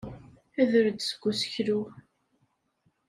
[0.61, 1.79] Ader-d seg useklu.